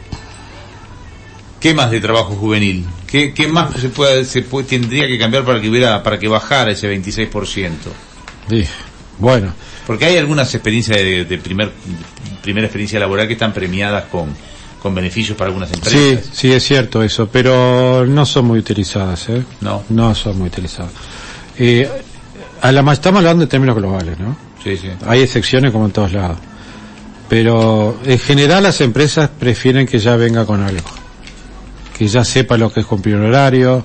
¿Qué 1.58 1.74
más 1.74 1.90
de 1.90 2.00
trabajo 2.00 2.36
juvenil? 2.36 2.86
¿Qué, 3.08 3.34
qué 3.34 3.48
más 3.48 3.74
se 3.80 3.88
puede, 3.88 4.24
se 4.24 4.42
puede, 4.42 4.68
tendría 4.68 5.08
que 5.08 5.18
cambiar 5.18 5.44
para 5.44 5.60
que 5.60 5.68
hubiera, 5.68 6.00
para 6.04 6.16
que 6.16 6.28
bajara 6.28 6.70
ese 6.70 6.88
26%? 6.88 7.72
Sí, 8.48 8.64
bueno. 9.18 9.52
Porque 9.84 10.04
hay 10.04 10.16
algunas 10.16 10.54
experiencias 10.54 10.96
de, 10.96 11.24
de 11.24 11.38
primer, 11.38 11.72
primera 12.42 12.66
experiencia 12.66 13.00
laboral 13.00 13.26
que 13.26 13.32
están 13.32 13.52
premiadas 13.52 14.04
con, 14.04 14.28
con 14.82 14.94
beneficios 14.94 15.36
para 15.36 15.48
algunas 15.48 15.72
empresas. 15.72 15.98
Sí, 16.00 16.18
sí, 16.32 16.52
es 16.52 16.62
cierto 16.64 17.02
eso, 17.02 17.28
pero 17.30 18.06
no 18.06 18.24
son 18.26 18.46
muy 18.46 18.58
utilizadas, 18.58 19.28
¿eh? 19.28 19.42
No. 19.60 19.82
No 19.88 20.14
son 20.14 20.38
muy 20.38 20.48
utilizadas. 20.48 20.92
Eh, 21.58 21.88
a 22.62 22.72
la, 22.72 22.92
estamos 22.92 23.18
hablando 23.18 23.42
en 23.42 23.48
términos 23.48 23.76
globales, 23.76 24.18
¿no? 24.18 24.36
Sí, 24.62 24.76
sí. 24.76 24.88
Hay 25.06 25.20
excepciones 25.20 25.72
como 25.72 25.86
en 25.86 25.92
todos 25.92 26.12
lados. 26.12 26.38
Pero 27.28 27.98
en 28.04 28.18
general 28.18 28.62
las 28.62 28.80
empresas 28.80 29.28
prefieren 29.28 29.86
que 29.86 29.98
ya 29.98 30.16
venga 30.16 30.44
con 30.44 30.62
algo. 30.62 30.88
Que 31.96 32.06
ya 32.06 32.24
sepa 32.24 32.56
lo 32.56 32.72
que 32.72 32.80
es 32.80 32.86
cumplir 32.86 33.16
un 33.16 33.26
horario, 33.26 33.84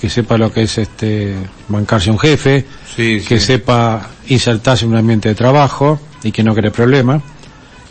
que 0.00 0.08
sepa 0.08 0.38
lo 0.38 0.50
que 0.52 0.62
es 0.62 0.78
este 0.78 1.34
bancarse 1.68 2.10
un 2.10 2.18
jefe, 2.18 2.64
Sí, 2.96 3.22
que 3.26 3.38
sí. 3.38 3.46
sepa 3.46 4.08
insertarse 4.28 4.84
en 4.86 4.92
un 4.92 4.96
ambiente 4.98 5.28
de 5.28 5.34
trabajo 5.34 6.00
y 6.22 6.32
que 6.32 6.42
no 6.42 6.54
cree 6.54 6.70
problema. 6.70 7.20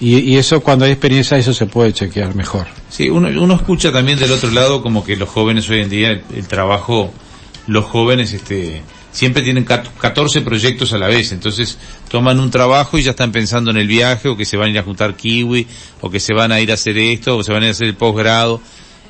Y, 0.01 0.20
y 0.20 0.38
eso 0.38 0.62
cuando 0.62 0.86
hay 0.86 0.91
experiencia 0.91 1.38
eso 1.38 1.53
se 1.53 1.65
puede 1.65 1.91
chequear 1.94 2.34
mejor. 2.36 2.68
Sí, 2.89 3.10
uno, 3.10 3.27
uno 3.41 3.53
escucha 3.56 3.91
también 3.91 4.18
del 4.18 4.32
otro 4.32 4.50
lado 4.51 4.82
como 4.82 5.03
que 5.03 5.15
los 5.18 5.27
jóvenes 5.29 5.70
hoy 5.70 5.82
en 5.82 5.89
día, 5.89 6.12
el, 6.12 6.48
trabajo, 6.48 7.12
los 7.68 7.86
jóvenes 7.86 8.32
este 8.34 8.82
siempre 9.12 9.41
tienen 9.41 9.65
cat- 9.65 9.88
14 9.98 10.41
proyectos 10.41 10.94
a 10.94 10.98
la 11.00 11.08
vez, 11.08 11.32
entonces 11.32 11.77
toman 12.10 12.39
un 12.39 12.51
trabajo 12.51 12.98
y 12.98 13.03
ya 13.03 13.10
están 13.12 13.32
pensando 13.32 13.72
en 13.72 13.77
el 13.77 13.88
viaje 13.88 14.29
o 14.29 14.38
que 14.38 14.46
se 14.46 14.56
van 14.56 14.68
a 14.68 14.72
ir 14.72 14.77
a 14.79 14.84
juntar 14.84 15.15
kiwi 15.15 15.68
o 16.01 16.10
que 16.10 16.20
se 16.20 16.34
van 16.34 16.51
a 16.51 16.62
ir 16.62 16.72
a 16.72 16.75
hacer 16.75 16.98
esto 16.98 17.36
o 17.36 17.44
se 17.44 17.51
van 17.51 17.63
a 17.63 17.65
ir 17.65 17.70
a 17.70 17.72
hacer 17.72 17.88
el 17.88 17.96
posgrado. 17.96 18.62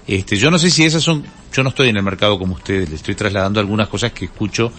Este, 0.08 0.38
yo 0.38 0.50
no 0.50 0.58
sé 0.58 0.72
si 0.72 0.86
esas 0.86 1.03
son, 1.03 1.24
yo 1.51 1.63
no 1.63 1.70
estoy 1.70 1.89
en 1.89 1.98
el 1.98 2.03
mercado 2.03 2.38
como 2.38 2.56
ustedes, 2.56 2.89
le 2.89 2.96
estoy 2.96 3.15
trasladando 3.15 3.60
algunas 3.60 3.88
cosas 3.88 4.12
que 4.12 4.25
escucho 4.25 4.72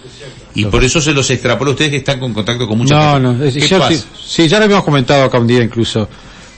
y 0.54 0.64
por 0.66 0.84
eso 0.84 1.00
se 1.00 1.12
los 1.12 1.28
extrapolo 1.30 1.70
a 1.70 1.74
ustedes 1.74 1.90
que 1.90 1.96
están 1.98 2.20
con 2.20 2.32
contacto 2.32 2.66
con 2.68 2.78
mucha 2.78 2.94
No, 2.94 3.12
gente. 3.14 3.20
no, 3.38 3.44
es, 3.44 3.54
¿Qué 3.54 3.66
ya- 3.66 3.78
pasa? 3.78 3.92
sí, 3.94 4.04
sí, 4.24 4.48
ya 4.48 4.58
lo 4.58 4.64
habíamos 4.66 4.84
comentado 4.84 5.24
acá 5.24 5.38
un 5.38 5.46
día 5.46 5.62
incluso, 5.62 6.08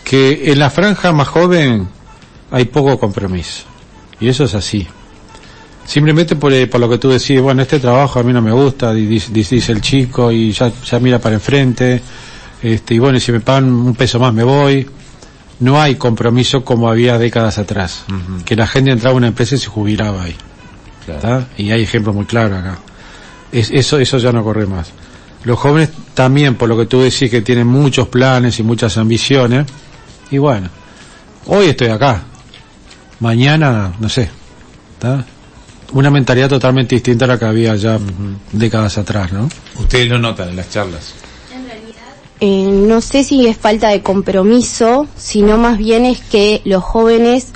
que 0.05 0.51
en 0.53 0.59
la 0.59 0.69
franja 0.71 1.13
más 1.13 1.29
joven 1.29 1.89
hay 2.51 2.65
poco 2.67 2.99
compromiso. 2.99 3.65
Y 4.21 4.29
eso 4.29 4.45
es 4.45 4.55
así. 4.55 4.87
Simplemente 5.85 6.37
por, 6.37 6.53
eh, 6.53 6.67
por 6.69 6.81
lo 6.81 6.89
que 6.89 6.99
tú 6.99 7.09
decís, 7.11 7.41
bueno, 7.41 7.63
este 7.63 7.81
trabajo 7.81 8.21
a 8.21 8.23
mí 8.23 8.33
no 8.33 8.41
me 8.41 8.53
gusta, 8.53 8.93
di- 8.95 9.07
dice, 9.07 9.33
dice 9.33 9.73
el 9.73 9.81
chico 9.81 10.31
y 10.31 10.53
ya, 10.53 10.71
ya 10.85 11.01
mira 11.01 11.19
para 11.19 11.35
enfrente, 11.35 12.01
este, 12.63 12.95
y 12.95 12.99
bueno, 13.01 13.19
si 13.19 13.33
me 13.33 13.41
pagan 13.41 13.65
un 13.73 13.95
peso 13.95 14.21
más 14.21 14.33
me 14.33 14.45
voy. 14.45 14.87
No 15.61 15.81
hay 15.81 15.95
compromiso 15.97 16.65
como 16.65 16.89
había 16.89 17.19
décadas 17.19 17.59
atrás, 17.59 18.05
que 18.45 18.57
la 18.57 18.67
gente 18.67 18.91
entraba 18.91 19.15
a 19.15 19.17
una 19.17 19.29
empresa 19.29 19.55
y 19.55 19.59
se 19.59 19.69
jubilaba 19.69 20.25
ahí. 20.25 20.37
¿tá? 21.21 21.47
Y 21.57 21.71
hay 21.71 21.83
ejemplos 21.83 22.15
muy 22.15 22.25
claros 22.25 22.59
acá. 22.59 22.79
Es, 23.53 23.71
eso, 23.71 23.99
eso 23.99 24.19
ya 24.19 24.33
no 24.33 24.43
corre 24.43 24.67
más. 24.67 24.91
Los 25.45 25.59
jóvenes 25.59 25.91
también, 26.15 26.55
por 26.55 26.69
lo 26.69 26.77
que 26.77 26.87
tú 26.87 27.01
decís, 27.01 27.31
que 27.31 27.43
tienen 27.43 27.67
muchos 27.67 28.09
planes 28.09 28.59
y 28.59 28.63
muchas 28.63 28.97
ambiciones. 28.97 29.67
Y 30.31 30.39
bueno, 30.39 30.69
hoy 31.47 31.67
estoy 31.67 31.89
acá. 31.89 32.23
Mañana, 33.21 33.93
no 33.99 34.09
sé. 34.09 34.31
¿tá? 34.99 35.25
Una 35.93 36.11
mentalidad 36.11 36.49
totalmente 36.49 36.95
distinta 36.95 37.25
a 37.25 37.29
la 37.29 37.39
que 37.39 37.45
había 37.45 37.77
ya 37.77 37.99
décadas 38.53 38.97
atrás, 38.99 39.33
¿no? 39.33 39.49
Ustedes 39.79 40.09
lo 40.09 40.19
notan 40.19 40.49
en 40.49 40.57
las 40.57 40.71
charlas. 40.71 41.15
No 42.73 43.03
sé 43.03 43.23
si 43.23 43.47
es 43.47 43.59
falta 43.59 43.89
de 43.89 44.01
compromiso, 44.01 45.07
sino 45.17 45.59
más 45.59 45.77
bien 45.77 46.07
es 46.07 46.21
que 46.21 46.63
los 46.65 46.83
jóvenes 46.83 47.49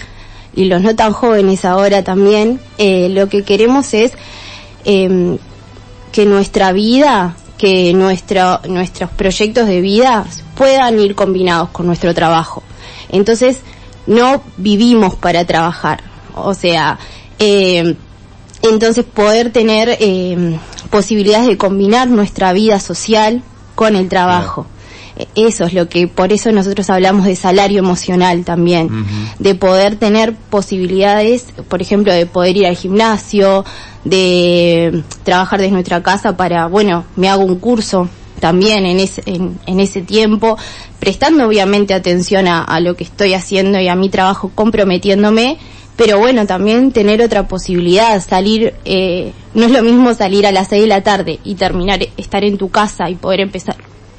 y 0.54 0.66
los 0.66 0.82
no 0.82 0.94
tan 0.94 1.12
jóvenes 1.12 1.64
ahora 1.64 2.04
también, 2.04 2.60
eh, 2.76 3.08
lo 3.08 3.28
que 3.28 3.42
queremos 3.42 3.94
es 3.94 4.12
eh, 4.84 5.38
que 6.12 6.26
nuestra 6.26 6.72
vida, 6.72 7.34
que 7.56 7.94
nuestro, 7.94 8.60
nuestros 8.68 9.08
proyectos 9.10 9.66
de 9.66 9.80
vida 9.80 10.26
puedan 10.54 11.00
ir 11.00 11.14
combinados 11.14 11.70
con 11.70 11.86
nuestro 11.86 12.14
trabajo. 12.14 12.62
Entonces, 13.08 13.60
no 14.06 14.42
vivimos 14.58 15.14
para 15.14 15.46
trabajar. 15.46 16.02
O 16.34 16.52
sea, 16.52 16.98
eh, 17.38 17.96
entonces 18.62 19.04
poder 19.06 19.50
tener 19.50 19.96
eh, 19.98 20.58
posibilidades 20.90 21.46
de 21.46 21.56
combinar 21.56 22.08
nuestra 22.08 22.52
vida 22.52 22.80
social 22.80 23.42
con 23.74 23.96
el 23.96 24.08
trabajo. 24.08 24.66
Eso 25.34 25.64
es 25.64 25.72
lo 25.72 25.88
que, 25.88 26.08
por 26.08 26.32
eso 26.32 26.52
nosotros 26.52 26.90
hablamos 26.90 27.24
de 27.24 27.36
salario 27.36 27.78
emocional 27.78 28.44
también, 28.44 28.90
de 29.38 29.54
poder 29.54 29.96
tener 29.96 30.34
posibilidades, 30.34 31.46
por 31.68 31.80
ejemplo, 31.80 32.12
de 32.12 32.26
poder 32.26 32.56
ir 32.56 32.66
al 32.66 32.76
gimnasio, 32.76 33.64
de 34.04 35.02
trabajar 35.24 35.60
desde 35.60 35.72
nuestra 35.72 36.02
casa 36.02 36.36
para, 36.36 36.66
bueno, 36.66 37.04
me 37.16 37.28
hago 37.28 37.44
un 37.44 37.58
curso 37.58 38.08
también 38.40 38.84
en 38.84 39.00
ese, 39.00 39.22
en, 39.26 39.58
en 39.66 39.80
ese 39.80 40.02
tiempo, 40.02 40.58
prestando 41.00 41.46
obviamente 41.46 41.94
atención 41.94 42.46
a, 42.46 42.62
a 42.62 42.80
lo 42.80 42.94
que 42.94 43.04
estoy 43.04 43.32
haciendo 43.32 43.80
y 43.80 43.88
a 43.88 43.96
mi 43.96 44.10
trabajo, 44.10 44.50
comprometiéndome, 44.54 45.58
pero 45.96 46.18
bueno, 46.18 46.46
también 46.46 46.92
tener 46.92 47.22
otra 47.22 47.48
posibilidad, 47.48 48.22
salir, 48.22 48.74
eh, 48.84 49.32
no 49.54 49.64
es 49.64 49.70
lo 49.70 49.82
mismo 49.82 50.12
salir 50.12 50.46
a 50.46 50.52
las 50.52 50.68
seis 50.68 50.82
de 50.82 50.88
la 50.88 51.02
tarde 51.02 51.40
y 51.42 51.54
terminar, 51.54 52.00
estar 52.18 52.44
en 52.44 52.58
tu 52.58 52.68
casa 52.68 53.08
y 53.08 53.14
poder 53.14 53.40
empezar, 53.40 53.76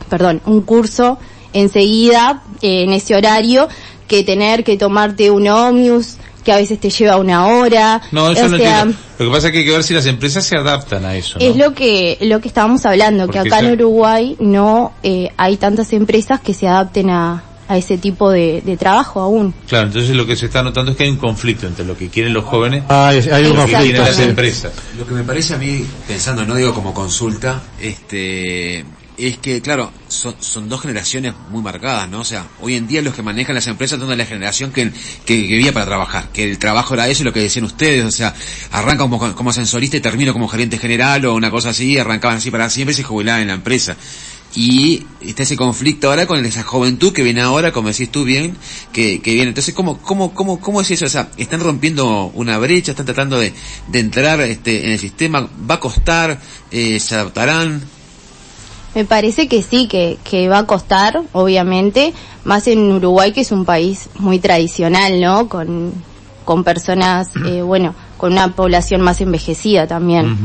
perdón, 0.09 0.41
un 0.45 0.61
curso 0.61 1.17
enseguida, 1.53 2.43
eh, 2.61 2.83
en 2.83 2.93
ese 2.93 3.15
horario, 3.15 3.67
que 4.07 4.23
tener 4.23 4.63
que 4.63 4.77
tomarte 4.77 5.31
un 5.31 5.47
ómnibus, 5.47 6.17
que 6.43 6.53
a 6.53 6.55
veces 6.55 6.79
te 6.79 6.89
lleva 6.89 7.17
una 7.17 7.47
hora. 7.47 8.01
No, 8.11 8.31
eso 8.31 8.45
o 8.45 8.47
no 8.47 8.57
sea, 8.57 8.81
entiendo. 8.81 8.99
Lo 9.19 9.25
que 9.25 9.31
pasa 9.31 9.47
es 9.47 9.53
que 9.53 9.59
hay 9.59 9.65
que 9.65 9.71
ver 9.71 9.83
si 9.83 9.93
las 9.93 10.05
empresas 10.05 10.45
se 10.45 10.55
adaptan 10.55 11.03
a 11.03 11.15
eso. 11.15 11.39
¿no? 11.39 11.45
es 11.45 11.57
lo 11.57 11.73
que 11.73 12.17
lo 12.21 12.39
que 12.39 12.47
estábamos 12.47 12.85
hablando, 12.85 13.25
Porque 13.25 13.41
que 13.41 13.47
acá 13.49 13.59
en 13.59 13.73
Uruguay 13.73 14.37
no 14.39 14.93
eh, 15.03 15.29
hay 15.35 15.57
tantas 15.57 15.91
empresas 15.91 16.39
que 16.39 16.53
se 16.53 16.67
adapten 16.67 17.09
a, 17.09 17.43
a 17.67 17.77
ese 17.77 17.97
tipo 17.97 18.31
de, 18.31 18.61
de 18.61 18.77
trabajo 18.77 19.19
aún. 19.19 19.53
Claro, 19.67 19.87
entonces 19.87 20.15
lo 20.15 20.25
que 20.25 20.35
se 20.35 20.45
está 20.45 20.63
notando 20.63 20.91
es 20.91 20.97
que 20.97 21.03
hay 21.03 21.09
un 21.09 21.17
conflicto 21.17 21.67
entre 21.67 21.83
lo 21.83 21.97
que 21.97 22.07
quieren 22.07 22.33
los 22.33 22.45
jóvenes 22.45 22.83
Hay, 22.87 23.19
hay 23.29 23.45
un 23.45 23.51
y 23.51 23.55
lo 23.55 23.65
que 23.65 23.73
quieren 23.73 24.01
las 24.01 24.19
empresas. 24.19 24.71
Lo 24.97 25.05
que 25.05 25.13
me 25.13 25.23
parece 25.23 25.55
a 25.55 25.57
mí, 25.57 25.85
pensando, 26.07 26.45
no 26.45 26.55
digo 26.55 26.73
como 26.73 26.93
consulta, 26.93 27.61
este, 27.81 28.85
es 29.17 29.39
que, 29.39 29.61
claro, 29.61 29.91
son, 30.07 30.35
son 30.39 30.69
dos 30.69 30.81
generaciones 30.81 31.33
muy 31.49 31.63
marcadas, 31.63 32.07
¿no? 32.07 32.19
O 32.19 32.25
sea, 32.25 32.45
hoy 32.61 32.75
en 32.75 32.87
día 32.87 33.01
los 33.01 33.15
que 33.15 33.23
manejan 33.23 33.55
las 33.55 33.65
empresas 33.65 33.99
son 33.99 34.09
de 34.09 34.15
la 34.15 34.25
generación 34.25 34.71
que, 34.71 34.91
que, 35.25 35.35
vivía 35.35 35.73
para 35.73 35.87
trabajar, 35.87 36.29
que 36.31 36.43
el 36.43 36.59
trabajo 36.59 36.93
era 36.93 37.07
eso 37.07 37.23
lo 37.23 37.33
que 37.33 37.39
decían 37.39 37.65
ustedes, 37.65 38.05
o 38.05 38.11
sea, 38.11 38.35
arranca 38.71 39.03
como, 39.03 39.35
como 39.35 39.49
ascensorista 39.49 39.97
y 39.97 40.01
termina 40.01 40.33
como 40.33 40.47
gerente 40.47 40.77
general 40.77 41.25
o 41.25 41.33
una 41.33 41.49
cosa 41.49 41.69
así, 41.69 41.97
arrancaban 41.97 42.37
así 42.37 42.51
para 42.51 42.69
siempre 42.69 42.93
y 42.93 42.95
se 42.95 43.03
jubilaban 43.03 43.41
en 43.41 43.47
la 43.47 43.55
empresa. 43.55 43.97
Y 44.55 45.05
está 45.21 45.43
ese 45.43 45.57
conflicto 45.57 46.09
ahora 46.09 46.25
con 46.25 46.43
esa 46.45 46.63
juventud 46.63 47.11
que 47.11 47.21
viene 47.21 47.41
ahora, 47.41 47.71
como 47.71 47.89
decís 47.89 48.09
tú 48.11 48.23
bien, 48.23 48.55
que, 48.93 49.21
que 49.21 49.33
viene. 49.33 49.49
Entonces, 49.49 49.73
¿cómo, 49.73 49.99
cómo, 49.99 50.33
cómo, 50.33 50.59
cómo 50.59 50.81
es 50.81 50.89
eso? 50.89 51.05
O 51.05 51.09
sea, 51.09 51.29
están 51.37 51.59
rompiendo 51.59 52.31
una 52.33 52.57
brecha, 52.57 52.91
están 52.91 53.05
tratando 53.05 53.37
de, 53.37 53.53
de 53.89 53.99
entrar 53.99 54.39
este, 54.41 54.85
en 54.85 54.91
el 54.93 54.99
sistema, 54.99 55.47
va 55.69 55.75
a 55.75 55.79
costar, 55.79 56.39
eh, 56.71 56.99
se 56.99 57.15
adaptarán. 57.15 57.96
Me 58.97 59.05
parece 59.05 59.47
que 59.47 59.61
sí, 59.61 59.85
que, 59.87 60.17
que 60.23 60.49
va 60.49 60.57
a 60.57 60.65
costar, 60.65 61.21
obviamente, 61.31 62.15
más 62.43 62.65
en 62.65 62.91
Uruguay, 62.91 63.31
que 63.31 63.41
es 63.41 63.51
un 63.51 63.63
país 63.63 64.09
muy 64.17 64.39
tradicional, 64.39 65.21
¿no? 65.21 65.47
Con, 65.47 65.93
con 66.43 66.63
personas, 66.63 67.29
eh, 67.45 67.61
bueno, 67.61 67.93
con 68.17 68.31
una 68.31 68.55
población 68.55 69.01
más 69.01 69.21
envejecida 69.21 69.85
también. 69.85 70.35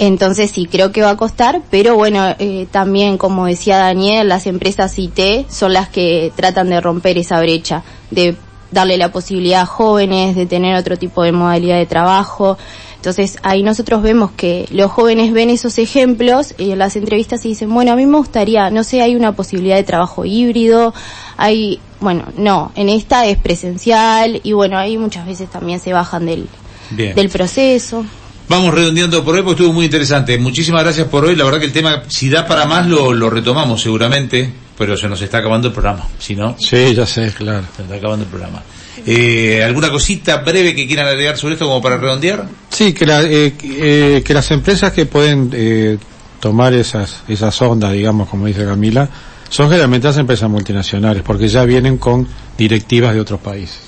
Entonces 0.00 0.50
sí, 0.50 0.66
creo 0.66 0.90
que 0.90 1.02
va 1.02 1.10
a 1.10 1.16
costar, 1.16 1.62
pero 1.70 1.94
bueno, 1.94 2.34
eh, 2.40 2.66
también, 2.72 3.18
como 3.18 3.46
decía 3.46 3.78
Daniel, 3.78 4.26
las 4.26 4.48
empresas 4.48 4.98
IT 4.98 5.48
son 5.48 5.72
las 5.72 5.88
que 5.88 6.32
tratan 6.34 6.70
de 6.70 6.80
romper 6.80 7.16
esa 7.18 7.38
brecha, 7.38 7.84
de 8.10 8.34
darle 8.72 8.96
la 8.96 9.12
posibilidad 9.12 9.60
a 9.60 9.66
jóvenes 9.66 10.34
de 10.34 10.46
tener 10.46 10.74
otro 10.74 10.96
tipo 10.96 11.22
de 11.22 11.30
modalidad 11.30 11.76
de 11.76 11.86
trabajo. 11.86 12.58
Entonces 13.06 13.38
ahí 13.44 13.62
nosotros 13.62 14.02
vemos 14.02 14.32
que 14.32 14.66
los 14.72 14.90
jóvenes 14.90 15.32
ven 15.32 15.48
esos 15.48 15.78
ejemplos 15.78 16.56
y 16.58 16.72
en 16.72 16.80
las 16.80 16.96
entrevistas 16.96 17.44
y 17.46 17.50
dicen, 17.50 17.72
bueno, 17.72 17.92
a 17.92 17.94
mí 17.94 18.04
me 18.04 18.18
gustaría, 18.18 18.68
no 18.70 18.82
sé, 18.82 19.00
hay 19.00 19.14
una 19.14 19.30
posibilidad 19.30 19.76
de 19.76 19.84
trabajo 19.84 20.24
híbrido, 20.24 20.92
hay, 21.36 21.78
bueno, 22.00 22.24
no, 22.36 22.72
en 22.74 22.88
esta 22.88 23.24
es 23.26 23.38
presencial 23.38 24.40
y 24.42 24.54
bueno, 24.54 24.76
ahí 24.76 24.98
muchas 24.98 25.24
veces 25.24 25.48
también 25.48 25.78
se 25.78 25.92
bajan 25.92 26.26
del, 26.26 26.48
Bien. 26.90 27.14
del 27.14 27.28
proceso. 27.28 28.04
Vamos 28.48 28.74
redondeando 28.74 29.24
por 29.24 29.36
hoy 29.36 29.42
porque 29.42 29.62
estuvo 29.62 29.72
muy 29.72 29.84
interesante. 29.84 30.36
Muchísimas 30.36 30.82
gracias 30.82 31.06
por 31.06 31.26
hoy. 31.26 31.36
La 31.36 31.44
verdad 31.44 31.60
que 31.60 31.66
el 31.66 31.72
tema, 31.72 32.02
si 32.08 32.28
da 32.28 32.44
para 32.44 32.66
más, 32.66 32.88
lo, 32.88 33.12
lo 33.12 33.30
retomamos 33.30 33.82
seguramente. 33.82 34.52
Pero 34.78 34.96
se 34.96 35.08
nos 35.08 35.20
está 35.22 35.38
acabando 35.38 35.68
el 35.68 35.74
programa, 35.74 36.06
si 36.18 36.34
no, 36.36 36.56
Sí, 36.58 36.94
ya 36.94 37.06
sé, 37.06 37.32
claro. 37.32 37.62
se 37.74 37.82
nos 37.82 37.90
está 37.90 37.94
acabando 37.96 38.24
el 38.24 38.30
programa. 38.30 38.62
Eh, 39.06 39.62
¿Alguna 39.64 39.90
cosita 39.90 40.38
breve 40.38 40.74
que 40.74 40.86
quieran 40.86 41.06
agregar 41.06 41.36
sobre 41.36 41.54
esto 41.54 41.66
como 41.66 41.82
para 41.82 41.96
redondear? 41.98 42.46
Sí, 42.70 42.92
que, 42.92 43.06
la- 43.06 43.22
eh, 43.22 43.54
eh, 43.62 44.22
que 44.24 44.34
las 44.34 44.50
empresas 44.50 44.92
que 44.92 45.06
pueden 45.06 45.50
eh, 45.52 45.98
tomar 46.40 46.72
esas, 46.74 47.22
esas 47.28 47.60
ondas, 47.62 47.92
digamos, 47.92 48.28
como 48.28 48.46
dice 48.46 48.64
Camila, 48.64 49.08
son 49.48 49.68
generalmente 49.68 50.08
las 50.08 50.16
empresas 50.18 50.48
multinacionales, 50.50 51.22
porque 51.22 51.46
ya 51.48 51.64
vienen 51.64 51.98
con 51.98 52.26
directivas 52.58 53.14
de 53.14 53.20
otros 53.20 53.40
países. 53.40 53.80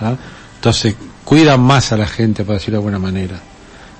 ¿ah? 0.00 0.14
Entonces, 0.56 0.94
cuidan 1.24 1.60
más 1.60 1.92
a 1.92 1.96
la 1.96 2.06
gente, 2.06 2.42
para 2.44 2.58
decirlo 2.58 2.78
de 2.80 2.86
alguna 2.86 2.98
manera. 2.98 3.38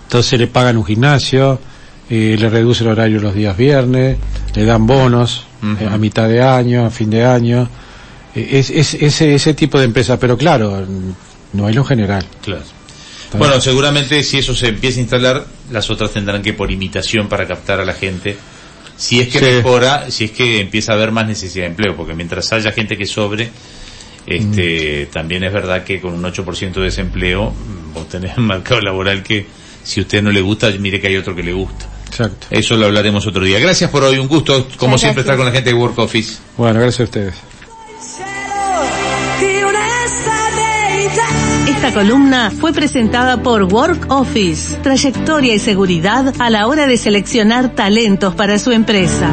Entonces 0.05 0.39
le 0.41 0.47
pagan 0.47 0.77
un 0.79 0.85
gimnasio, 0.87 1.61
eh, 2.09 2.37
le 2.39 2.49
reducen 2.49 2.87
el 2.87 2.95
horario 2.95 3.21
los 3.21 3.35
días 3.35 3.55
viernes, 3.57 4.17
le 4.55 4.65
dan 4.65 4.87
bonos 4.87 5.45
Eh, 5.63 5.89
a 5.91 5.99
mitad 5.99 6.29
de 6.29 6.41
año, 6.43 6.87
a 6.87 6.91
fin 6.91 7.11
de 7.11 7.25
año. 7.25 7.69
Eh, 8.35 8.49
es, 8.53 8.71
es- 8.71 8.95
ese, 8.95 9.35
ese 9.35 9.55
tipo 9.55 9.79
de 9.79 9.85
empresa, 9.87 10.19
pero 10.19 10.37
claro, 10.37 10.87
no 11.53 11.67
hay 11.67 11.75
lo 11.75 11.85
general. 11.85 12.25
Claro. 12.43 12.63
Bueno, 13.37 13.61
seguramente 13.61 14.23
si 14.23 14.39
eso 14.39 14.55
se 14.55 14.69
empieza 14.69 14.99
a 14.99 15.03
instalar, 15.03 15.47
las 15.71 15.91
otras 15.91 16.13
tendrán 16.13 16.43
que 16.43 16.55
por 16.55 16.71
imitación 16.71 17.29
para 17.29 17.47
captar 17.47 17.79
a 17.81 17.85
la 17.85 17.93
gente. 17.93 18.37
Si 18.97 19.21
es 19.21 19.29
que 19.29 19.39
Sí. 19.39 19.45
mejora, 19.45 20.11
si 20.11 20.25
es 20.25 20.31
que 20.31 20.61
empieza 20.61 20.93
a 20.93 20.95
haber 20.97 21.13
más 21.13 21.27
necesidad 21.27 21.65
de 21.65 21.71
empleo, 21.71 21.95
porque 21.95 22.15
mientras 22.15 22.51
haya 22.53 22.73
gente 22.73 22.97
que 22.97 23.05
sobre, 23.07 23.51
este, 24.27 25.07
Mm. 25.09 25.13
también 25.13 25.45
es 25.45 25.53
verdad 25.53 25.85
que 25.85 26.01
con 26.01 26.15
un 26.15 26.25
8% 26.25 26.81
de 26.81 26.87
desempleo, 26.87 27.53
vos 27.95 28.09
tenés 28.09 28.37
un 28.39 28.47
mercado 28.47 28.81
laboral 28.81 29.23
que 29.23 29.47
si 29.83 30.01
a 30.01 30.03
usted 30.03 30.23
no 30.23 30.31
le 30.31 30.41
gusta, 30.41 30.71
mire 30.79 31.01
que 31.01 31.09
hay 31.09 31.17
otro 31.17 31.35
que 31.35 31.43
le 31.43 31.53
gusta. 31.53 31.87
Exacto. 32.09 32.47
Eso 32.51 32.77
lo 32.77 32.87
hablaremos 32.87 33.27
otro 33.27 33.45
día. 33.45 33.59
Gracias 33.59 33.91
por 33.91 34.03
hoy, 34.03 34.19
un 34.19 34.29
gusto, 34.29 34.67
como 34.77 34.99
siempre, 34.99 35.21
estar 35.21 35.37
con 35.37 35.47
la 35.47 35.53
gente 35.53 35.71
de 35.71 35.75
Work 35.75 35.99
Office. 35.99 36.39
Bueno, 36.57 36.81
gracias 36.81 37.01
a 37.01 37.05
ustedes. 37.05 37.35
Esta 41.69 41.93
columna 41.93 42.51
fue 42.51 42.73
presentada 42.73 43.43
por 43.43 43.63
Work 43.63 44.11
Office, 44.11 44.79
trayectoria 44.83 45.55
y 45.55 45.59
seguridad 45.59 46.35
a 46.39 46.51
la 46.51 46.67
hora 46.67 46.87
de 46.87 46.97
seleccionar 46.97 47.75
talentos 47.75 48.35
para 48.35 48.59
su 48.59 48.73
empresa. 48.73 49.33